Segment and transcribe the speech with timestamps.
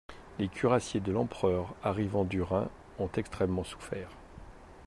[0.39, 4.09] Les cuirassiers de l'empereur, arrivant du Rhin, ont extrêmement souffert.